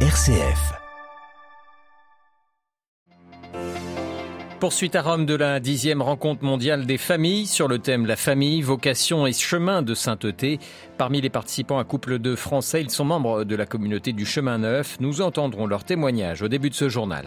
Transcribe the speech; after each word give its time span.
RCF. 0.00 0.85
Poursuite 4.60 4.96
à 4.96 5.02
Rome 5.02 5.26
de 5.26 5.34
la 5.34 5.60
dixième 5.60 6.00
rencontre 6.00 6.42
mondiale 6.42 6.86
des 6.86 6.96
familles 6.96 7.46
sur 7.46 7.68
le 7.68 7.78
thème 7.78 8.06
La 8.06 8.16
famille, 8.16 8.62
vocation 8.62 9.26
et 9.26 9.34
chemin 9.34 9.82
de 9.82 9.92
sainteté. 9.92 10.58
Parmi 10.96 11.20
les 11.20 11.28
participants, 11.28 11.78
un 11.78 11.84
couple 11.84 12.18
de 12.18 12.34
Français, 12.34 12.80
ils 12.80 12.88
sont 12.88 13.04
membres 13.04 13.44
de 13.44 13.54
la 13.54 13.66
communauté 13.66 14.14
du 14.14 14.24
Chemin 14.24 14.56
Neuf. 14.56 14.96
Nous 14.98 15.20
entendrons 15.20 15.66
leur 15.66 15.84
témoignage 15.84 16.40
au 16.40 16.48
début 16.48 16.70
de 16.70 16.74
ce 16.74 16.88
journal. 16.88 17.26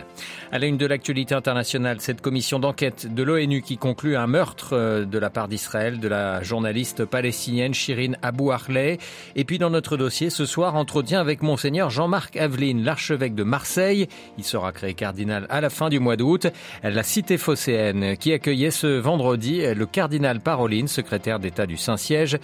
À 0.52 0.58
la 0.58 0.66
une 0.66 0.78
de 0.78 0.88
l'actualité 0.88 1.36
internationale, 1.36 2.02
cette 2.02 2.20
commission 2.20 2.58
d'enquête 2.58 3.14
de 3.14 3.22
l'ONU 3.22 3.62
qui 3.62 3.78
conclut 3.78 4.16
un 4.16 4.26
meurtre 4.26 4.70
euh, 4.74 5.06
de 5.06 5.20
la 5.20 5.30
part 5.30 5.48
d'Israël 5.48 6.00
de 6.00 6.08
la 6.08 6.42
journaliste 6.42 7.06
palestinienne 7.06 7.76
Shirin 7.76 8.14
Abu 8.24 8.52
Akleh. 8.52 8.98
Et 9.36 9.44
puis 9.44 9.60
dans 9.60 9.70
notre 9.70 9.98
dossier, 9.98 10.32
ce 10.32 10.48
soir, 10.48 10.76
entretien 10.76 11.22
avec 11.22 11.44
Monseigneur 11.44 11.92
Jean-Marc 11.92 12.38
Aveline, 12.38 12.84
l'archevêque 12.84 13.36
de 13.36 13.44
Marseille. 13.44 14.08
Il 14.40 14.44
sera 14.44 14.72
créé 14.72 14.96
cardinal 14.96 15.46
à 15.52 15.62
la 15.62 15.70
fin 15.70 15.90
du 15.90 16.00
mois 16.00 16.16
d'août. 16.16 16.48
La 16.82 17.04
cité 17.20 18.16
qui 18.18 18.32
accueillait 18.32 18.72
ce 18.72 18.88
vendredi 18.88 19.62
le 19.74 19.86
cardinal 19.86 20.40
Paroline, 20.40 20.88
secrétaire 20.88 21.40
d'État 21.40 21.66
du 21.66 21.76
Saint-Siège. 21.76 22.38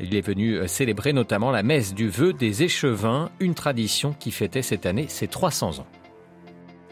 Il 0.00 0.14
est 0.14 0.26
venu 0.26 0.66
célébrer 0.68 1.12
notamment 1.12 1.50
la 1.50 1.62
messe 1.62 1.92
du 1.92 2.08
vœu 2.08 2.32
des 2.32 2.62
échevins, 2.62 3.30
une 3.40 3.54
tradition 3.54 4.14
qui 4.18 4.30
fêtait 4.30 4.62
cette 4.62 4.86
année 4.86 5.06
ses 5.08 5.28
300 5.28 5.80
ans. 5.80 5.86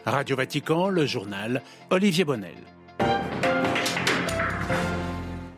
Radio 0.05 0.35
Vatican, 0.35 0.89
le 0.89 1.05
journal 1.07 1.63
Olivier 1.89 2.25
Bonnel. 2.25 2.70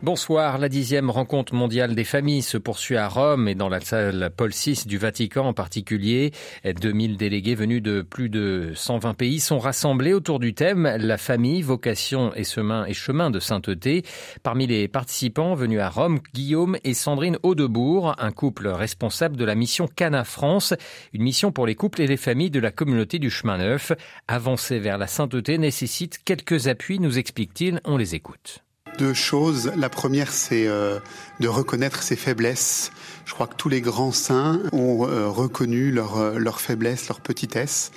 Bonsoir. 0.04 0.58
La 0.58 0.68
dixième 0.68 1.08
rencontre 1.08 1.54
mondiale 1.54 1.94
des 1.94 2.04
familles 2.04 2.42
se 2.42 2.58
poursuit 2.58 2.98
à 2.98 3.08
Rome 3.08 3.48
et 3.48 3.54
dans 3.54 3.70
la 3.70 3.80
salle 3.80 4.30
Paul 4.36 4.50
VI 4.50 4.82
du 4.84 4.98
Vatican 4.98 5.46
en 5.46 5.54
particulier. 5.54 6.32
2000 6.62 7.16
délégués 7.16 7.54
venus 7.54 7.80
de 7.80 8.02
plus 8.02 8.28
de 8.28 8.72
120 8.74 9.14
pays 9.14 9.40
sont 9.40 9.58
rassemblés 9.58 10.12
autour 10.12 10.40
du 10.40 10.52
thème 10.52 10.94
La 10.98 11.16
famille, 11.16 11.62
vocation 11.62 12.34
et 12.34 12.44
chemin, 12.44 13.30
de 13.30 13.40
sainteté. 13.40 14.02
Parmi 14.42 14.66
les 14.66 14.88
participants 14.88 15.54
venus 15.54 15.80
à 15.80 15.88
Rome, 15.88 16.18
Guillaume 16.34 16.76
et 16.84 16.92
Sandrine 16.92 17.38
Audebourg, 17.42 18.14
un 18.18 18.30
couple 18.30 18.68
responsable 18.68 19.38
de 19.38 19.44
la 19.46 19.54
mission 19.54 19.88
Cana 19.88 20.24
France, 20.24 20.74
une 21.14 21.22
mission 21.22 21.50
pour 21.50 21.66
les 21.66 21.76
couples 21.76 22.02
et 22.02 22.06
les 22.06 22.18
familles 22.18 22.50
de 22.50 22.60
la 22.60 22.72
communauté 22.72 23.18
du 23.18 23.30
chemin 23.30 23.56
neuf. 23.56 23.92
Avancer 24.28 24.80
vers 24.80 24.98
la 24.98 25.06
sainteté 25.06 25.56
nécessite 25.56 26.18
quelques 26.22 26.68
appuis, 26.68 26.98
nous 26.98 27.18
explique-t-il. 27.18 27.80
On 27.86 27.96
les 27.96 28.14
écoute 28.14 28.63
deux 28.98 29.14
choses. 29.14 29.72
La 29.76 29.88
première, 29.88 30.32
c'est 30.32 30.66
euh, 30.66 30.98
de 31.40 31.48
reconnaître 31.48 32.02
ses 32.02 32.16
faiblesses. 32.16 32.92
Je 33.24 33.32
crois 33.32 33.46
que 33.46 33.56
tous 33.56 33.68
les 33.68 33.80
grands 33.80 34.12
saints 34.12 34.60
ont 34.72 35.06
euh, 35.06 35.28
reconnu 35.28 35.90
leurs 35.90 36.18
euh, 36.18 36.38
leur 36.38 36.60
faiblesses, 36.60 37.08
leur 37.08 37.20
petitesse. 37.20 37.90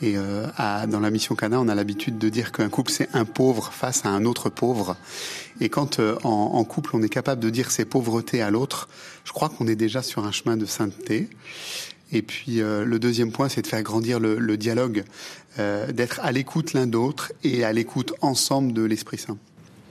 Et 0.00 0.14
à, 0.56 0.86
dans 0.86 1.00
la 1.00 1.10
mission 1.10 1.34
Cana, 1.34 1.60
on 1.60 1.66
a 1.66 1.74
l'habitude 1.74 2.18
de 2.18 2.28
dire 2.28 2.52
qu'un 2.52 2.68
couple, 2.68 2.92
c'est 2.92 3.08
un 3.14 3.24
pauvre 3.24 3.72
face 3.72 4.04
à 4.04 4.10
un 4.10 4.24
autre 4.26 4.48
pauvre. 4.48 4.96
Et 5.60 5.68
quand 5.70 5.98
en, 5.98 6.28
en, 6.54 6.62
couple, 6.62 6.90
on 6.92 7.02
est 7.02 7.08
capable 7.08 7.42
de 7.42 7.50
dire 7.50 7.72
ses 7.72 7.84
pauvretés 7.84 8.40
à 8.40 8.50
l'autre, 8.50 8.88
je 9.24 9.32
crois 9.32 9.48
qu'on 9.48 9.66
est 9.66 9.74
déjà 9.74 10.00
sur 10.04 10.24
un 10.24 10.30
chemin 10.30 10.56
de 10.56 10.66
sainteté. 10.66 11.28
Et 12.12 12.22
puis 12.22 12.60
le 12.60 12.98
deuxième 13.00 13.32
point, 13.32 13.48
c'est 13.48 13.62
de 13.62 13.66
faire 13.66 13.82
grandir 13.82 14.20
le, 14.20 14.38
le 14.38 14.56
dialogue, 14.56 15.02
d'être 15.56 16.20
à 16.22 16.30
l'écoute 16.30 16.74
l'un 16.74 16.86
d'autre 16.86 17.32
et 17.42 17.64
à 17.64 17.72
l'écoute 17.72 18.14
ensemble 18.20 18.72
de 18.72 18.84
l'Esprit 18.84 19.18
Saint. 19.18 19.36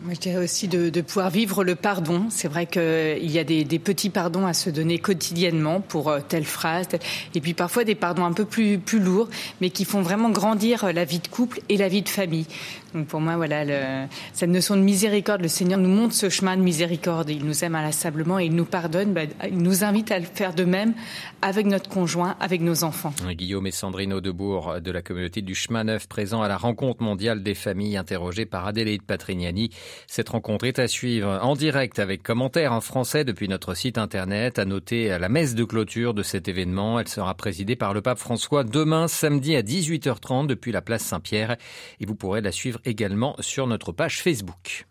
Moi, 0.04 0.14
je 0.14 0.20
dirais 0.20 0.44
aussi 0.44 0.68
de, 0.68 0.90
de 0.90 1.02
pouvoir 1.02 1.32
vivre 1.32 1.64
le 1.64 1.74
pardon. 1.74 2.28
C'est 2.30 2.48
vrai 2.48 2.68
qu'il 2.68 3.32
y 3.32 3.40
a 3.40 3.44
des, 3.44 3.64
des, 3.64 3.80
petits 3.80 4.12
pardons 4.12 4.46
à 4.46 4.54
se 4.54 4.70
donner 4.70 5.00
quotidiennement 5.00 5.82
pour 5.82 6.10
euh, 6.10 6.20
telle 6.26 6.46
phrase, 6.46 6.88
et 7.34 7.42
puis 7.42 7.56
parfois 7.56 7.84
des 7.84 7.96
pardons 7.96 8.24
un 8.24 8.34
peu 8.34 8.46
plus, 8.46 8.78
plus 8.78 9.00
lourds, 9.00 9.28
mais 9.60 9.72
qui 9.72 9.86
font 9.86 10.02
vraiment 10.02 10.30
grandir 10.30 10.94
la 10.94 11.04
vie 11.04 11.20
de 11.20 11.28
couple 11.28 11.62
et 11.70 11.78
la 11.78 11.88
vie 11.88 12.04
de 12.04 12.10
famille. 12.10 12.46
Donc 12.94 13.08
pour 13.08 13.22
moi, 13.22 13.36
voilà, 13.36 13.66
le, 13.66 14.08
cette 14.34 14.50
notion 14.50 14.76
de 14.76 14.82
miséricorde, 14.82 15.42
le 15.42 15.48
Seigneur 15.48 15.80
nous 15.80 15.90
montre 15.90 16.14
ce 16.14 16.30
chemin 16.30 16.56
de 16.56 16.62
miséricorde. 16.62 17.30
Il 17.30 17.44
nous 17.44 17.64
aime 17.64 17.76
inlassablement 17.76 18.40
et 18.40 18.46
il 18.46 18.56
nous 18.56 18.66
pardonne. 18.66 19.14
Bah, 19.14 19.22
il 19.48 19.58
nous 19.58 19.84
invite 19.84 20.12
à 20.12 20.20
le 20.20 20.26
faire 20.26 20.54
de 20.54 20.64
même 20.64 20.94
avec 21.42 21.66
notre 21.66 21.90
conjoint, 21.90 22.36
avec 22.40 22.62
nos 22.62 22.84
enfants. 22.84 23.14
Guillaume 23.32 23.68
et 23.68 23.72
Sandrine 23.72 24.14
Audebourg 24.14 24.76
de 24.82 24.92
la 24.92 25.02
communauté 25.02 25.42
du 25.42 25.54
Chemin 25.54 25.84
Neuf, 25.84 26.08
présent 26.08 26.42
à 26.42 26.48
la 26.48 26.58
rencontre 26.58 27.04
mondiale 27.04 27.44
des 27.44 27.56
familles, 27.56 27.98
interrogées 27.98 28.46
par 28.46 28.66
Adélaïde 28.68 29.04
Patrignani. 29.04 29.70
Cette 30.08 30.30
rencontre 30.30 30.66
est 30.66 30.80
à 30.80 30.88
suivre 30.88 31.40
en 31.42 31.56
direct 31.56 32.00
avec 32.00 32.24
commentaires 32.24 32.74
en 32.74 32.82
français 32.82 33.24
depuis 33.24 33.48
notre 33.48 33.74
site 33.74 33.98
internet. 33.98 34.60
À 34.60 34.66
noter 34.66 35.10
la 35.18 35.30
messe 35.30 35.56
de 35.56 35.64
clôture 35.64 36.14
de 36.14 36.24
cet 36.24 36.48
événement. 36.48 37.00
Elle 37.00 37.08
sera 37.08 37.34
présidée 37.36 37.76
par 37.76 37.94
le 37.94 38.02
pape 38.02 38.20
François 38.20 38.64
demain, 38.64 39.08
samedi 39.08 39.56
à 39.56 39.62
18h30 39.62 40.48
depuis 40.48 40.72
la 40.72 40.82
place 40.82 41.04
Saint-Pierre. 41.04 41.58
Et 42.00 42.06
vous 42.06 42.16
pourrez 42.16 42.42
la 42.42 42.52
suivre 42.52 42.80
également 42.86 43.36
sur 43.40 43.68
notre 43.68 43.92
page 43.92 44.22
Facebook. 44.22 44.86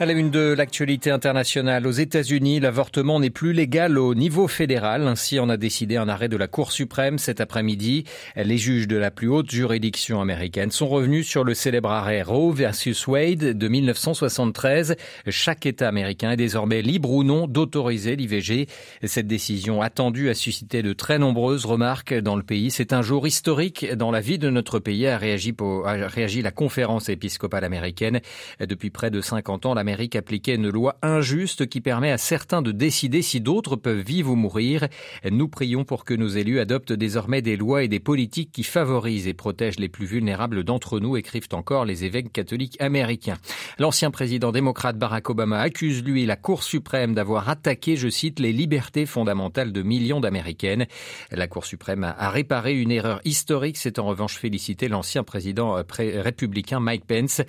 À 0.00 0.06
la 0.06 0.12
une 0.12 0.30
de 0.30 0.54
l'actualité 0.56 1.10
internationale, 1.10 1.84
aux 1.84 1.90
États-Unis, 1.90 2.60
l'avortement 2.60 3.18
n'est 3.18 3.30
plus 3.30 3.52
légal 3.52 3.98
au 3.98 4.14
niveau 4.14 4.46
fédéral. 4.46 5.08
Ainsi 5.08 5.40
en 5.40 5.48
a 5.48 5.56
décidé 5.56 5.96
un 5.96 6.08
arrêt 6.08 6.28
de 6.28 6.36
la 6.36 6.46
Cour 6.46 6.70
suprême 6.70 7.18
cet 7.18 7.40
après-midi. 7.40 8.04
Les 8.36 8.58
juges 8.58 8.86
de 8.86 8.96
la 8.96 9.10
plus 9.10 9.26
haute 9.28 9.50
juridiction 9.50 10.20
américaine 10.20 10.70
sont 10.70 10.86
revenus 10.86 11.26
sur 11.26 11.42
le 11.42 11.52
célèbre 11.52 11.90
arrêt 11.90 12.22
Roe 12.22 12.52
versus 12.52 13.08
Wade 13.08 13.58
de 13.58 13.66
1973. 13.66 14.94
Chaque 15.30 15.66
État 15.66 15.88
américain 15.88 16.30
est 16.30 16.36
désormais 16.36 16.80
libre 16.80 17.10
ou 17.10 17.24
non 17.24 17.48
d'autoriser 17.48 18.14
l'IVG. 18.14 18.68
Cette 19.02 19.26
décision 19.26 19.82
attendue 19.82 20.28
a 20.28 20.34
suscité 20.34 20.84
de 20.84 20.92
très 20.92 21.18
nombreuses 21.18 21.66
remarques 21.66 22.14
dans 22.14 22.36
le 22.36 22.44
pays. 22.44 22.70
C'est 22.70 22.92
un 22.92 23.02
jour 23.02 23.26
historique 23.26 23.92
dans 23.94 24.12
la 24.12 24.20
vie 24.20 24.38
de 24.38 24.48
notre 24.48 24.78
pays, 24.78 25.08
a 25.08 25.18
réagi, 25.18 26.40
la 26.40 26.52
conférence 26.52 27.08
épiscopale 27.08 27.64
américaine. 27.64 28.20
Depuis 28.60 28.90
près 28.90 29.10
de 29.10 29.20
50 29.20 29.66
ans, 29.66 29.74
la 29.74 29.87
l'Amérique 29.88 30.16
appliquait 30.16 30.56
une 30.56 30.68
loi 30.68 30.98
injuste 31.00 31.66
qui 31.66 31.80
permet 31.80 32.10
à 32.10 32.18
certains 32.18 32.60
de 32.60 32.72
décider 32.72 33.22
si 33.22 33.40
d'autres 33.40 33.74
peuvent 33.74 34.04
vivre 34.04 34.32
ou 34.32 34.36
mourir. 34.36 34.86
Nous 35.24 35.48
prions 35.48 35.84
pour 35.84 36.04
que 36.04 36.12
nos 36.12 36.28
élus 36.28 36.60
adoptent 36.60 36.92
désormais 36.92 37.40
des 37.40 37.56
lois 37.56 37.84
et 37.84 37.88
des 37.88 37.98
politiques 37.98 38.52
qui 38.52 38.64
favorisent 38.64 39.26
et 39.26 39.32
protègent 39.32 39.78
les 39.78 39.88
plus 39.88 40.04
vulnérables 40.04 40.62
d'entre 40.62 41.00
nous, 41.00 41.16
écrivent 41.16 41.48
encore 41.52 41.86
les 41.86 42.04
évêques 42.04 42.34
catholiques 42.34 42.76
américains. 42.82 43.38
L'ancien 43.78 44.10
président 44.10 44.52
démocrate 44.52 44.98
Barack 44.98 45.30
Obama 45.30 45.58
accuse, 45.58 46.04
lui, 46.04 46.26
la 46.26 46.36
Cour 46.36 46.64
suprême 46.64 47.14
d'avoir 47.14 47.48
attaqué, 47.48 47.96
je 47.96 48.10
cite, 48.10 48.40
les 48.40 48.52
libertés 48.52 49.06
fondamentales 49.06 49.72
de 49.72 49.80
millions 49.80 50.20
d'Américaines. 50.20 50.84
La 51.30 51.46
Cour 51.46 51.64
suprême 51.64 52.04
a 52.04 52.28
réparé 52.28 52.78
une 52.78 52.90
erreur 52.90 53.22
historique, 53.24 53.78
c'est 53.78 53.98
en 53.98 54.04
revanche 54.04 54.36
félicité 54.36 54.88
l'ancien 54.88 55.24
président 55.24 55.78
euh, 55.78 55.82
républicain 55.98 56.78
Mike 56.78 57.06
Pence. 57.06 57.40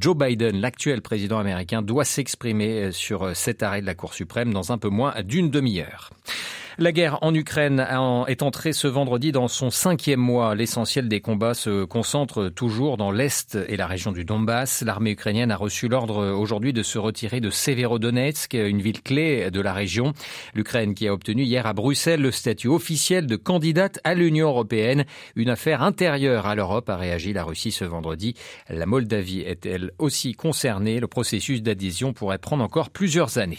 Joe 0.00 0.16
Biden, 0.16 0.58
l'actuel 0.58 1.02
président 1.02 1.38
américain, 1.38 1.81
doit 1.82 2.04
s'exprimer 2.04 2.84
euh, 2.84 2.92
sur 2.92 3.24
euh, 3.24 3.34
cet 3.34 3.62
arrêt 3.62 3.80
de 3.80 3.86
la 3.86 3.94
Cour 3.94 4.14
suprême 4.14 4.52
dans 4.52 4.72
un 4.72 4.78
peu 4.78 4.88
moins 4.88 5.14
d'une 5.22 5.50
demi-heure. 5.50 6.10
La 6.78 6.90
guerre 6.90 7.18
en 7.20 7.34
Ukraine 7.34 7.86
est 8.28 8.42
entrée 8.42 8.72
ce 8.72 8.88
vendredi 8.88 9.30
dans 9.30 9.46
son 9.46 9.68
cinquième 9.68 10.20
mois. 10.20 10.54
L'essentiel 10.54 11.06
des 11.06 11.20
combats 11.20 11.52
se 11.52 11.84
concentre 11.84 12.48
toujours 12.48 12.96
dans 12.96 13.10
l'Est 13.10 13.58
et 13.68 13.76
la 13.76 13.86
région 13.86 14.10
du 14.10 14.24
Donbass. 14.24 14.82
L'armée 14.82 15.10
ukrainienne 15.10 15.50
a 15.50 15.56
reçu 15.56 15.88
l'ordre 15.88 16.32
aujourd'hui 16.32 16.72
de 16.72 16.82
se 16.82 16.98
retirer 16.98 17.40
de 17.40 17.50
Severodonetsk, 17.50 18.54
une 18.54 18.80
ville 18.80 19.02
clé 19.02 19.50
de 19.50 19.60
la 19.60 19.74
région. 19.74 20.14
L'Ukraine 20.54 20.94
qui 20.94 21.06
a 21.08 21.12
obtenu 21.12 21.42
hier 21.42 21.66
à 21.66 21.74
Bruxelles 21.74 22.22
le 22.22 22.30
statut 22.30 22.68
officiel 22.68 23.26
de 23.26 23.36
candidate 23.36 24.00
à 24.02 24.14
l'Union 24.14 24.48
européenne. 24.48 25.04
Une 25.36 25.50
affaire 25.50 25.82
intérieure 25.82 26.46
à 26.46 26.54
l'Europe, 26.54 26.88
a 26.88 26.96
réagi 26.96 27.34
la 27.34 27.44
Russie 27.44 27.72
ce 27.72 27.84
vendredi. 27.84 28.34
La 28.70 28.86
Moldavie 28.86 29.40
est-elle 29.40 29.92
aussi 29.98 30.32
concernée? 30.32 31.00
Le 31.00 31.06
processus 31.06 31.62
d'adhésion 31.62 32.14
pourrait 32.14 32.38
prendre 32.38 32.64
encore 32.64 32.88
plusieurs 32.88 33.36
années. 33.36 33.58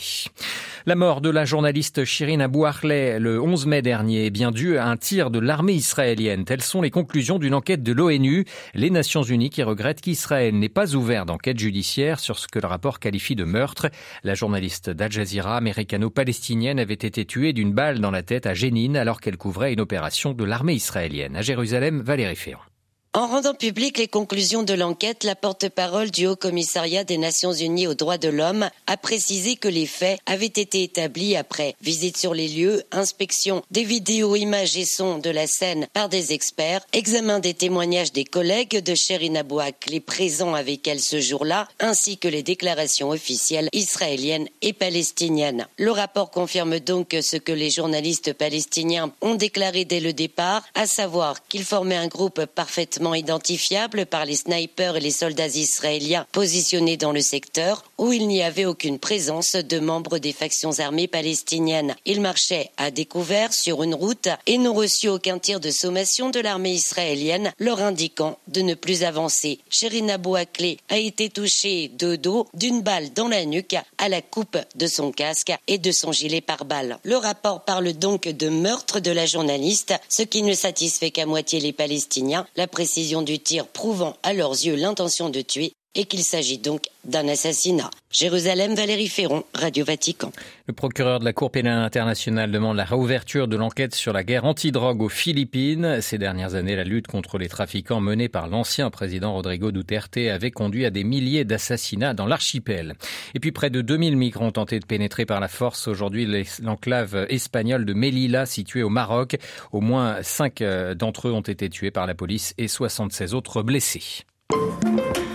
La 0.85 0.95
mort 0.95 1.21
de 1.21 1.29
la 1.29 1.45
journaliste 1.45 2.03
Shirin 2.03 2.41
Abu 2.41 2.65
Akleh 2.65 3.17
le 3.17 3.41
11 3.41 3.67
mai 3.67 3.81
dernier 3.81 4.25
est 4.25 4.31
bien 4.31 4.51
due 4.51 4.77
à 4.77 4.87
un 4.87 4.97
tir 4.97 5.31
de 5.31 5.39
l'armée 5.39 5.75
israélienne. 5.75 6.43
Telles 6.43 6.61
sont 6.61 6.81
les 6.81 6.91
conclusions 6.91 7.39
d'une 7.39 7.53
enquête 7.53 7.83
de 7.83 7.93
l'ONU, 7.93 8.43
les 8.73 8.89
Nations 8.89 9.23
Unies 9.23 9.49
qui 9.49 9.63
regrettent 9.63 10.01
qu'Israël 10.01 10.59
n'ait 10.59 10.67
pas 10.67 10.93
ouvert 10.93 11.25
d'enquête 11.25 11.57
judiciaire 11.57 12.19
sur 12.19 12.37
ce 12.37 12.49
que 12.49 12.59
le 12.59 12.67
rapport 12.67 12.99
qualifie 12.99 13.37
de 13.37 13.45
meurtre. 13.45 13.87
La 14.25 14.33
journaliste 14.33 14.89
d'Al 14.89 15.09
Jazeera 15.09 15.55
américano-palestinienne 15.55 16.79
avait 16.79 16.95
été 16.95 17.23
tuée 17.23 17.53
d'une 17.53 17.71
balle 17.71 17.99
dans 17.99 18.11
la 18.11 18.21
tête 18.21 18.45
à 18.45 18.53
Jénine 18.53 18.97
alors 18.97 19.21
qu'elle 19.21 19.37
couvrait 19.37 19.71
une 19.71 19.79
opération 19.79 20.33
de 20.33 20.43
l'armée 20.43 20.73
israélienne. 20.73 21.37
À 21.37 21.41
Jérusalem, 21.41 22.01
Valérie 22.01 22.35
Ferrand. 22.35 22.72
En 23.15 23.27
rendant 23.27 23.53
publiques 23.53 23.99
les 23.99 24.07
conclusions 24.07 24.63
de 24.63 24.73
l'enquête, 24.73 25.23
la 25.23 25.35
porte-parole 25.35 26.09
du 26.09 26.25
Haut 26.25 26.35
Commissariat 26.35 27.03
des 27.03 27.19
Nations 27.19 27.53
Unies 27.53 27.85
aux 27.85 27.93
droits 27.93 28.17
de 28.17 28.27
l'homme 28.27 28.71
a 28.87 28.97
précisé 28.97 29.55
que 29.55 29.67
les 29.67 29.85
faits 29.85 30.19
avaient 30.25 30.47
été 30.47 30.81
établis 30.81 31.35
après 31.35 31.75
visite 31.79 32.17
sur 32.17 32.33
les 32.33 32.47
lieux, 32.47 32.81
inspection 32.91 33.61
des 33.69 33.83
vidéos, 33.83 34.35
images 34.35 34.75
et 34.77 34.85
sons 34.85 35.19
de 35.19 35.29
la 35.29 35.45
scène 35.45 35.85
par 35.93 36.09
des 36.09 36.33
experts, 36.33 36.81
examen 36.91 37.37
des 37.37 37.53
témoignages 37.53 38.13
des 38.13 38.23
collègues 38.23 38.83
de 38.83 38.95
Sherina 38.95 39.43
les 39.87 39.99
présents 39.99 40.55
avec 40.55 40.87
elle 40.87 40.99
ce 40.99 41.19
jour-là, 41.21 41.67
ainsi 41.79 42.17
que 42.17 42.27
les 42.27 42.41
déclarations 42.41 43.11
officielles 43.11 43.69
israéliennes 43.73 44.47
et 44.63 44.73
palestiniennes. 44.73 45.67
Le 45.77 45.91
rapport 45.91 46.31
confirme 46.31 46.79
donc 46.79 47.15
ce 47.21 47.37
que 47.37 47.51
les 47.51 47.69
journalistes 47.69 48.33
palestiniens 48.33 49.13
ont 49.21 49.35
déclaré 49.35 49.85
dès 49.85 49.99
le 49.99 50.13
départ, 50.13 50.63
à 50.73 50.87
savoir 50.87 51.47
qu'ils 51.47 51.63
formaient 51.63 51.95
un 51.95 52.07
groupe 52.07 52.45
parfaitement 52.45 53.02
identifiable 53.11 54.05
par 54.05 54.23
les 54.23 54.35
snipers 54.35 54.95
et 54.95 55.01
les 55.01 55.11
soldats 55.11 55.47
israéliens 55.47 56.25
positionnés 56.31 56.95
dans 56.95 57.11
le 57.11 57.19
secteur 57.19 57.83
où 57.97 58.13
il 58.13 58.27
n'y 58.27 58.41
avait 58.41 58.65
aucune 58.65 58.99
présence 58.99 59.55
de 59.55 59.79
membres 59.79 60.19
des 60.19 60.31
factions 60.31 60.79
armées 60.79 61.09
palestiniennes. 61.09 61.95
Ils 62.05 62.21
marchaient 62.21 62.69
à 62.77 62.91
découvert 62.91 63.53
sur 63.53 63.83
une 63.83 63.95
route 63.95 64.29
et 64.45 64.57
n'ont 64.57 64.73
reçu 64.73 65.09
aucun 65.09 65.39
tir 65.39 65.59
de 65.59 65.71
sommation 65.71 66.29
de 66.29 66.39
l'armée 66.39 66.73
israélienne 66.73 67.51
leur 67.59 67.81
indiquant 67.81 68.37
de 68.47 68.61
ne 68.61 68.75
plus 68.75 69.03
avancer. 69.03 69.59
Sherina 69.69 70.17
Bouaklé 70.17 70.77
a 70.89 70.97
été 70.97 71.29
touchée 71.29 71.89
de 71.89 72.15
dos 72.15 72.47
d'une 72.53 72.81
balle 72.81 73.11
dans 73.13 73.27
la 73.27 73.43
nuque 73.43 73.75
à 73.97 74.07
la 74.07 74.21
coupe 74.21 74.57
de 74.75 74.87
son 74.87 75.11
casque 75.11 75.51
et 75.67 75.77
de 75.77 75.91
son 75.91 76.11
gilet 76.11 76.41
pare-balles. 76.41 76.99
Le 77.03 77.17
rapport 77.17 77.65
parle 77.65 77.91
donc 77.93 78.27
de 78.27 78.49
meurtre 78.49 78.99
de 78.99 79.11
la 79.11 79.25
journaliste, 79.25 79.93
ce 80.09 80.23
qui 80.23 80.43
ne 80.43 80.53
satisfait 80.53 81.11
qu'à 81.11 81.25
moitié 81.25 81.59
les 81.59 81.73
Palestiniens. 81.73 82.45
La 82.55 82.67
précision 82.67 82.92
du 83.23 83.39
tir 83.39 83.67
prouvant 83.67 84.15
à 84.23 84.33
leurs 84.33 84.51
yeux 84.51 84.75
l'intention 84.75 85.29
de 85.29 85.41
tuer 85.41 85.73
et 85.95 86.05
qu'il 86.05 86.23
s'agit 86.23 86.57
donc 86.57 86.85
d'un 87.05 87.27
assassinat. 87.27 87.89
Jérusalem, 88.11 88.73
Valérie 88.75 89.07
Ferron, 89.07 89.43
Radio 89.53 89.85
Vatican. 89.85 90.31
Le 90.67 90.73
procureur 90.73 91.19
de 91.19 91.25
la 91.25 91.33
Cour 91.33 91.51
pénale 91.51 91.83
internationale 91.83 92.51
demande 92.51 92.77
la 92.77 92.85
réouverture 92.85 93.47
de 93.47 93.57
l'enquête 93.57 93.93
sur 93.93 94.13
la 94.13 94.23
guerre 94.23 94.45
antidrogue 94.45 95.01
aux 95.01 95.09
Philippines. 95.09 95.99
Ces 96.01 96.17
dernières 96.17 96.55
années, 96.55 96.75
la 96.75 96.83
lutte 96.83 97.07
contre 97.07 97.37
les 97.37 97.49
trafiquants 97.49 97.99
menée 97.99 98.29
par 98.29 98.47
l'ancien 98.47 98.89
président 98.89 99.33
Rodrigo 99.33 99.71
Duterte 99.71 100.17
avait 100.17 100.51
conduit 100.51 100.85
à 100.85 100.89
des 100.89 101.03
milliers 101.03 101.45
d'assassinats 101.45 102.13
dans 102.13 102.25
l'archipel. 102.25 102.95
Et 103.35 103.39
puis 103.39 103.51
près 103.51 103.69
de 103.69 103.81
2000 103.81 104.17
migrants 104.17 104.47
ont 104.47 104.51
tenté 104.51 104.79
de 104.79 104.85
pénétrer 104.85 105.25
par 105.25 105.39
la 105.39 105.47
force 105.47 105.87
aujourd'hui 105.87 106.27
l'enclave 106.61 107.27
espagnole 107.29 107.85
de 107.85 107.93
Melilla 107.93 108.45
située 108.45 108.83
au 108.83 108.89
Maroc. 108.89 109.37
Au 109.71 109.81
moins 109.81 110.21
5 110.21 110.61
euh, 110.61 110.95
d'entre 110.95 111.27
eux 111.27 111.31
ont 111.31 111.41
été 111.41 111.69
tués 111.69 111.91
par 111.91 112.07
la 112.07 112.15
police 112.15 112.53
et 112.57 112.67
76 112.67 113.33
autres 113.33 113.61
blessés. 113.61 114.23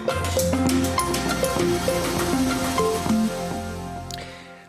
Thank 0.08 0.52
you. 0.52 0.57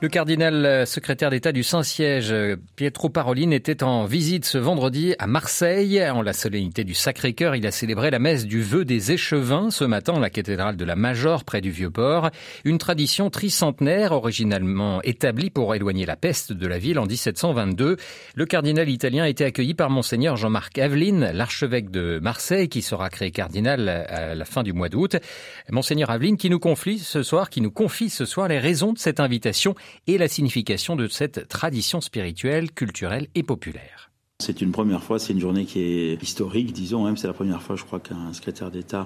Le 0.02 0.08
cardinal 0.08 0.66
euh, 0.66 0.86
secrétaire 0.86 1.30
d'État 1.30 1.52
du 1.52 1.62
Saint-Siège, 1.62 2.32
euh, 2.32 2.56
Pietro 2.78 3.10
Parolin, 3.10 3.52
était 3.52 3.84
en 3.84 4.06
visite 4.06 4.46
ce 4.46 4.58
vendredi 4.58 5.14
à 5.20 5.28
Marseille. 5.28 6.02
En 6.10 6.22
la 6.22 6.32
solennité 6.32 6.86
du 6.86 6.94
Sacré-Cœur, 6.94 7.54
il 7.58 7.68
a 7.68 7.72
célébré 7.72 8.10
la 8.10 8.18
messe 8.18 8.46
du 8.46 8.62
vœu 8.62 8.86
des 8.86 9.12
échevins 9.12 9.72
ce 9.72 9.84
matin 9.84 10.14
dans 10.14 10.22
la 10.22 10.30
cathédrale 10.30 10.78
de 10.78 10.86
la 10.86 10.96
Major 10.96 11.44
près 11.44 11.60
du 11.60 11.70
Vieux-Port. 11.70 12.30
Une 12.64 12.78
tradition 12.78 13.30
tricentenaire 13.30 14.14
originalement 14.14 15.02
établie 15.02 15.50
pour 15.50 15.76
éloigner 15.76 16.06
la 16.06 16.16
peste 16.16 16.54
de 16.54 16.66
la 16.66 16.78
ville 16.78 16.98
en 16.98 17.06
1722. 17.06 17.98
Le 18.36 18.46
cardinal 18.46 18.88
italien 18.88 19.26
a 19.26 19.28
été 19.28 19.44
accueilli 19.44 19.74
par 19.74 19.90
monseigneur 19.90 20.38
Jean-Marc 20.38 20.78
Aveline, 20.78 21.30
l'archevêque 21.34 21.92
de 21.92 22.20
Marseille, 22.20 22.70
qui 22.70 22.84
sera 22.84 23.10
créé 23.10 23.32
cardinal 23.32 23.90
à 23.90 24.34
la 24.34 24.46
fin 24.46 24.64
du 24.64 24.72
mois 24.72 24.88
d'août. 24.88 25.18
Monseigneur 25.70 26.10
Aveline 26.10 26.38
qui 26.38 26.50
nous 26.50 26.60
confie 26.60 27.00
ce 27.00 27.22
soir, 27.22 27.50
qui 27.50 27.60
nous 27.60 27.72
confie 27.72 28.10
ce 28.10 28.24
soir 28.24 28.48
les 28.48 28.60
raisons 28.60 28.94
de 28.94 28.98
cette 28.98 29.20
invitation 29.20 29.76
et 30.08 30.18
la 30.18 30.28
signification 30.28 30.96
de 30.96 31.08
cette 31.08 31.48
tradition 31.48 32.02
spirituelle, 32.02 32.72
culturelle 32.72 33.28
et 33.36 33.44
populaire. 33.44 34.12
C'est 34.42 34.62
une 34.62 34.72
première 34.72 35.04
fois, 35.04 35.20
c'est 35.20 35.34
une 35.34 35.40
journée 35.40 35.66
qui 35.66 35.82
est 35.82 36.24
historique, 36.24 36.72
disons, 36.72 37.04
même 37.04 37.18
c'est 37.18 37.28
la 37.28 37.34
première 37.34 37.62
fois, 37.62 37.76
je 37.76 37.84
crois, 37.84 38.00
qu'un 38.00 38.32
secrétaire 38.32 38.72
d'État 38.72 39.06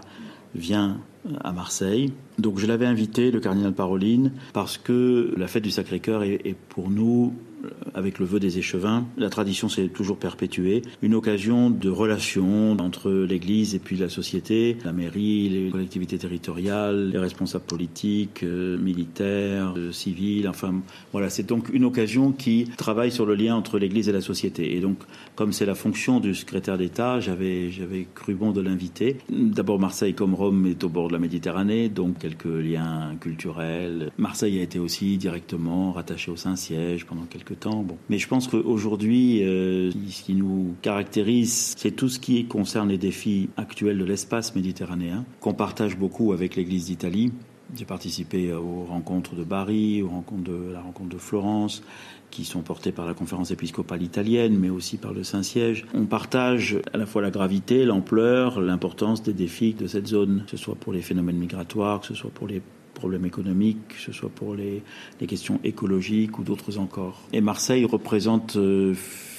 vient 0.53 1.01
à 1.44 1.52
Marseille. 1.52 2.12
Donc 2.40 2.60
je 2.60 2.66
l'avais 2.66 2.86
invité, 2.86 3.31
le 3.31 3.40
cardinal 3.40 3.74
Paroline, 3.74 4.31
parce 4.54 4.78
que 4.78 5.34
la 5.38 5.48
fête 5.48 5.64
du 5.64 5.72
Sacré-Cœur 5.72 6.24
est, 6.24 6.56
pour 6.70 6.90
nous 6.90 7.34
euh, 7.64 7.70
avec 7.94 8.18
le 8.18 8.25
vœu 8.25 8.40
des 8.40 8.58
échevins, 8.58 9.06
la 9.18 9.30
tradition 9.30 9.70
s'est 9.70 9.88
toujours 9.88 10.18
perpétuée, 10.18 10.81
une 11.04 11.14
occasion 11.14 11.70
de 11.70 11.90
relation 11.90 12.72
entre 12.72 13.12
l'Église 13.12 13.75
et 13.75 13.80
puis 13.80 13.98
la 13.98 14.10
société, 14.10 14.78
la 14.84 14.94
mairie, 14.94 15.50
les 15.50 15.70
collectivités 15.70 16.18
territoriales, 16.18 17.10
les 17.12 17.20
responsables 17.20 17.66
politiques, 17.66 18.42
euh, 18.44 18.78
militaires, 18.78 19.76
euh, 19.78 19.92
civils, 19.92 20.48
enfin 20.50 20.74
voilà, 21.12 21.30
c'est 21.30 21.44
donc 21.44 21.69
une 21.72 21.86
occasion 21.86 22.31
qui 22.31 22.66
travaille 22.78 23.12
sur 23.12 23.28
le 23.28 23.36
lien 23.36 23.56
entre 23.56 23.78
l'Église 23.78 24.10
et 24.10 24.14
la 24.14 24.22
société. 24.22 24.76
Et 24.76 24.80
donc, 24.80 24.98
comme 25.36 25.54
c'est 25.54 25.68
la 25.68 25.76
fonction 25.76 26.19
du 26.19 26.34
secrétaire 26.34 26.80
d'État, 26.80 27.19
j'avais 27.19 27.69
cru 28.16 28.34
bon 28.34 28.52
de 28.52 28.62
l'inviter. 28.62 29.18
D'abord, 29.30 29.80
Marseille 29.80 30.16
comme 30.16 30.34
Rome 30.34 30.66
est 30.66 30.84
au 30.84 30.90
bord 30.90 31.10
la 31.13 31.19
Méditerranée, 31.19 31.89
donc 31.89 32.19
quelques 32.19 32.45
liens 32.45 33.15
culturels. 33.19 34.12
Marseille 34.18 34.60
a 34.60 34.62
été 34.62 34.80
aussi 34.80 35.18
directement 35.18 35.92
rattaché 35.92 36.31
au 36.31 36.36
Saint-Siège 36.36 37.06
pendant 37.06 37.25
quelques 37.25 37.60
temps. 37.60 37.83
Bon. 37.83 37.98
Mais 38.10 38.18
je 38.18 38.27
pense 38.27 38.48
qu'aujourd'hui, 38.48 39.44
euh, 39.44 39.92
ce 39.92 40.24
qui 40.24 40.33
nous 40.33 40.75
caractérise, 40.81 41.75
c'est 41.77 41.92
tout 41.92 42.10
ce 42.10 42.19
qui 42.19 42.45
concerne 42.45 42.89
les 42.89 42.98
défis 42.98 43.50
actuels 43.57 43.98
de 43.98 44.06
l'espace 44.06 44.56
méditerranéen, 44.56 45.25
qu'on 45.39 45.54
partage 45.54 45.98
beaucoup 45.98 46.33
avec 46.33 46.56
l'Église 46.56 46.86
d'Italie. 46.86 47.31
J'ai 47.75 47.86
participé 47.86 48.54
aux 48.54 48.84
rencontres 48.84 49.36
de 49.36 49.44
Bari, 49.44 50.04
aux 50.04 50.10
rencontres 50.10 50.44
de 50.44 50.72
la 50.72 50.81
rencontre 50.81 51.10
de 51.10 51.18
Florence, 51.18 51.81
qui 52.30 52.46
sont 52.46 52.62
portées 52.62 52.92
par 52.92 53.08
la 53.08 53.16
conférence 53.16 53.50
épiscopale 53.50 54.04
italienne, 54.04 54.58
mais 54.60 54.70
aussi 54.70 54.98
par 54.98 55.12
le 55.12 55.24
Saint-Siège. 55.24 55.86
On 55.96 56.06
partage 56.06 56.78
à 56.94 56.98
la 56.98 57.08
fois 57.08 57.24
la 57.24 57.31
gravité, 57.31 57.84
l'ampleur, 57.86 58.62
l'importance 58.62 59.24
des 59.24 59.34
défis 59.34 59.74
de 59.74 59.88
cette 59.88 60.08
zone, 60.08 60.44
que 60.46 60.52
ce 60.52 60.58
soit 60.58 60.75
pour 60.75 60.94
les 60.94 61.02
phénomènes 61.02 61.38
migratoires, 61.38 62.02
que 62.02 62.08
ce 62.08 62.14
soit 62.14 62.30
pour 62.30 62.48
les 62.48 62.62
problèmes 62.94 63.25
économiques, 63.25 63.88
que 63.88 64.00
ce 64.00 64.12
soit 64.12 64.30
pour 64.30 64.54
les, 64.56 64.84
questions 65.28 65.60
écologiques 65.64 66.38
ou 66.38 66.44
d'autres 66.44 66.78
encore. 66.78 67.22
Et 67.34 67.42
Marseille 67.42 67.86
représente 67.86 68.56
euh, 68.56 68.94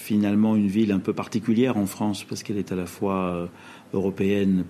finalement 0.05 0.57
une 0.57 0.67
ville 0.67 0.93
un 0.93 0.99
peu 0.99 1.13
particulière 1.13 1.77
en 1.77 1.87
France 1.87 2.25
parce 2.25 2.43
qu'elle 2.43 2.59
est 2.59 2.73
à 2.73 2.77
la 2.77 2.87
fois 2.87 3.17
euh, 3.35 3.47
européenne 3.95 4.65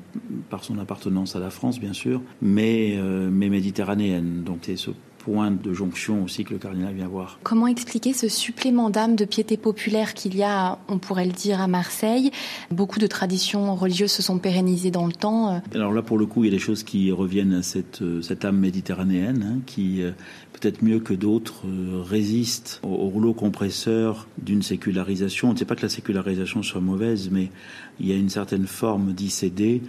par 0.51 0.63
son 0.63 0.79
appartenance 0.79 1.35
à 1.35 1.41
la 1.41 1.51
France 1.51 1.81
bien 1.81 1.93
sûr, 1.93 2.21
mais, 2.41 2.95
euh, 2.97 3.29
mais 3.31 3.49
méditerranéenne. 3.49 4.45
Donc 4.45 4.59
c'est 4.63 4.77
ce 4.77 4.91
point 5.25 5.51
de 5.51 5.73
jonction 5.73 6.23
aussi 6.23 6.45
que 6.45 6.53
le 6.53 6.59
cardinal 6.59 6.95
vient 6.95 7.09
voir. 7.09 7.39
Comment 7.43 7.67
expliquer 7.67 8.13
ce 8.13 8.29
supplément 8.29 8.91
d'âme 8.91 9.17
de 9.17 9.25
piété 9.25 9.57
populaire 9.57 10.13
qu'il 10.13 10.37
y 10.37 10.43
a, 10.43 10.79
on 10.89 10.99
pourrait 10.99 11.25
le 11.25 11.33
dire, 11.33 11.61
à 11.61 11.67
Marseille? 11.67 12.31
Beaucoup 12.71 12.99
de 12.99 13.07
traditions 13.07 13.75
religieuses 13.75 14.13
se 14.13 14.23
sont 14.23 14.39
pérennisées 14.39 14.91
dans 14.91 15.07
le 15.07 15.13
temps. 15.13 15.63
Alors 15.75 15.93
là, 15.93 16.03
pour 16.03 16.19
le 16.19 16.27
coup, 16.27 16.45
il 16.45 16.49
y 16.49 16.51
a 16.51 16.57
des 16.57 16.59
choses 16.59 16.83
qui 16.83 17.11
reviennent 17.11 17.55
à 17.55 17.63
cette, 17.63 18.03
euh, 18.03 18.21
cette 18.21 18.45
âme 18.45 18.59
méditerranéenne, 18.59 19.43
hein, 19.43 19.61
qui 19.65 20.03
euh, 20.03 20.11
peut-être 20.53 20.83
mieux 20.83 21.01
que 21.01 21.15
d'autres 21.15 21.67
euh, 21.67 22.03
résiste 22.03 22.81
au, 22.83 22.89
au, 22.89 23.09
rouleau 23.09 23.33
compresseur 23.33 24.29
d'une 24.37 24.63
sécularisation. 24.63 25.49
On 25.49 25.53
ne 25.55 25.59
sait 25.59 25.65
pas 25.65 25.77
que 25.77 25.83
la 25.83 25.89
sécularisation 25.89 26.63
soit 26.63 26.83
mauvaise, 26.83 27.31
mais 27.33 27.51
il 27.99 28.09
y 28.09 28.13
a 28.13 28.17
une 28.17 28.29
certaine 28.29 28.67
forme 28.67 29.13
d'ICD 29.13 29.81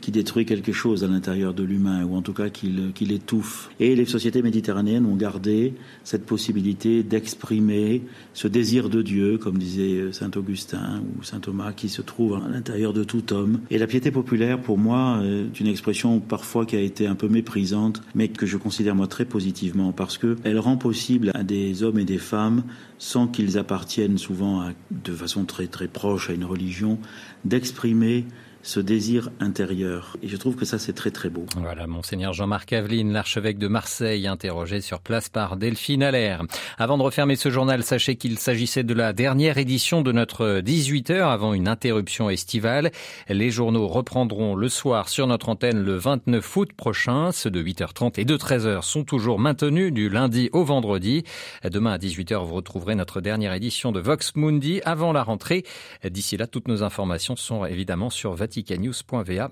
qui 0.00 0.10
détruit 0.10 0.44
quelque 0.44 0.72
chose 0.72 1.04
à 1.04 1.06
l'intérieur 1.06 1.54
de 1.54 1.62
l'humain, 1.62 2.04
ou 2.04 2.16
en 2.16 2.22
tout 2.22 2.32
cas 2.32 2.48
qui 2.48 2.66
l'étouffe. 3.04 3.70
Et 3.78 3.94
les 3.94 4.04
sociétés 4.04 4.42
méditerranéennes 4.42 4.81
ont 4.82 5.16
gardé 5.16 5.74
cette 6.04 6.26
possibilité 6.26 7.02
d'exprimer 7.02 8.02
ce 8.34 8.48
désir 8.48 8.88
de 8.88 9.02
Dieu, 9.02 9.38
comme 9.38 9.58
disait 9.58 10.12
saint 10.12 10.30
Augustin 10.36 11.02
ou 11.18 11.22
saint 11.22 11.40
Thomas, 11.40 11.72
qui 11.72 11.88
se 11.88 12.02
trouve 12.02 12.34
à 12.34 12.48
l'intérieur 12.48 12.92
de 12.92 13.04
tout 13.04 13.32
homme. 13.32 13.60
Et 13.70 13.78
la 13.78 13.86
piété 13.86 14.10
populaire, 14.10 14.60
pour 14.60 14.78
moi, 14.78 15.22
est 15.24 15.60
une 15.60 15.66
expression 15.66 16.20
parfois 16.20 16.66
qui 16.66 16.76
a 16.76 16.80
été 16.80 17.06
un 17.06 17.14
peu 17.14 17.28
méprisante, 17.28 18.02
mais 18.14 18.28
que 18.28 18.46
je 18.46 18.56
considère 18.56 18.94
moi 18.94 19.06
très 19.06 19.24
positivement, 19.24 19.92
parce 19.92 20.18
qu'elle 20.18 20.58
rend 20.58 20.76
possible 20.76 21.30
à 21.34 21.44
des 21.44 21.82
hommes 21.82 21.98
et 21.98 22.04
des 22.04 22.18
femmes, 22.18 22.64
sans 22.98 23.26
qu'ils 23.26 23.58
appartiennent 23.58 24.18
souvent 24.18 24.64
de 24.90 25.12
façon 25.12 25.44
très 25.44 25.66
très 25.66 25.88
proche 25.88 26.30
à 26.30 26.32
une 26.32 26.44
religion, 26.44 26.98
d'exprimer 27.44 28.26
ce 28.62 28.80
désir 28.80 29.30
intérieur. 29.40 30.16
Et 30.22 30.28
je 30.28 30.36
trouve 30.36 30.56
que 30.56 30.64
ça, 30.64 30.78
c'est 30.78 30.92
très 30.92 31.10
très 31.10 31.28
beau. 31.28 31.44
Voilà, 31.56 31.86
monseigneur 31.86 32.32
Jean-Marc 32.32 32.72
Aveline, 32.72 33.12
l'archevêque 33.12 33.58
de 33.58 33.68
Marseille, 33.68 34.26
interrogé 34.26 34.80
sur 34.80 35.00
place 35.00 35.28
par 35.28 35.56
Delphine 35.56 36.02
Allaire. 36.02 36.42
Avant 36.78 36.96
de 36.98 37.02
refermer 37.02 37.36
ce 37.36 37.50
journal, 37.50 37.82
sachez 37.82 38.16
qu'il 38.16 38.38
s'agissait 38.38 38.84
de 38.84 38.94
la 38.94 39.12
dernière 39.12 39.58
édition 39.58 40.02
de 40.02 40.12
notre 40.12 40.60
18 40.60 41.10
heures 41.10 41.28
avant 41.28 41.54
une 41.54 41.68
interruption 41.68 42.30
estivale. 42.30 42.92
Les 43.28 43.50
journaux 43.50 43.88
reprendront 43.88 44.54
le 44.54 44.68
soir 44.68 45.08
sur 45.08 45.26
notre 45.26 45.48
antenne 45.48 45.82
le 45.82 45.96
29 45.96 46.56
août 46.56 46.72
prochain. 46.72 47.32
Ceux 47.32 47.50
de 47.50 47.62
8h30 47.62 48.20
et 48.20 48.24
de 48.24 48.36
13h 48.36 48.82
sont 48.82 49.04
toujours 49.04 49.38
maintenus 49.38 49.92
du 49.92 50.08
lundi 50.08 50.48
au 50.52 50.64
vendredi. 50.64 51.24
Demain 51.64 51.92
à 51.92 51.98
18h, 51.98 52.44
vous 52.44 52.54
retrouverez 52.54 52.94
notre 52.94 53.20
dernière 53.20 53.52
édition 53.52 53.92
de 53.92 54.00
Vox 54.00 54.36
Mundi 54.36 54.80
avant 54.84 55.12
la 55.12 55.22
rentrée. 55.22 55.64
D'ici 56.08 56.36
là, 56.36 56.46
toutes 56.46 56.68
nos 56.68 56.82
informations 56.82 57.36
sont 57.36 57.64
évidemment 57.64 58.10
sur 58.10 58.34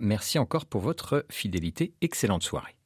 Merci 0.00 0.38
encore 0.38 0.66
pour 0.66 0.80
votre 0.80 1.26
fidélité. 1.30 1.94
Excellente 2.00 2.42
soirée. 2.42 2.79